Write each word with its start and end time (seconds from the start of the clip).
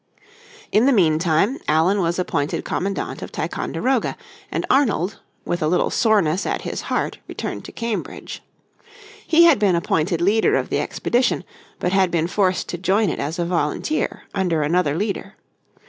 In 0.71 0.87
the 0.87 0.91
meantime 0.91 1.59
Allen 1.67 2.01
was 2.01 2.17
appointed 2.17 2.65
commandment 2.65 3.21
of 3.21 3.31
Ticonderoga, 3.31 4.17
and 4.51 4.65
Arnold, 4.67 5.19
with 5.45 5.61
a 5.61 5.67
little 5.67 5.91
soreness 5.91 6.43
at 6.47 6.63
his 6.63 6.81
heart 6.89 7.19
returned 7.27 7.65
to 7.65 7.71
Cambridge. 7.71 8.41
He 9.27 9.43
had 9.43 9.59
been 9.59 9.75
appointed 9.75 10.19
leader 10.19 10.55
of 10.55 10.69
the 10.69 10.79
expedition, 10.79 11.43
but 11.77 11.93
had 11.93 12.09
been 12.09 12.25
forced 12.25 12.67
to 12.69 12.79
join 12.79 13.11
it 13.11 13.19
as 13.19 13.37
a 13.37 13.45
volunteer 13.45 14.23
under 14.33 14.63
another 14.63 14.95
leader. 14.97 15.35